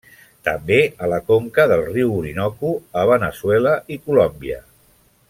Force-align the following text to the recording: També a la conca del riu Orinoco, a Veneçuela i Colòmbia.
També 0.45 0.77
a 1.07 1.09
la 1.11 1.19
conca 1.27 1.65
del 1.73 1.83
riu 1.91 2.15
Orinoco, 2.21 2.73
a 3.03 3.07
Veneçuela 3.13 3.75
i 3.97 4.03
Colòmbia. 4.09 4.59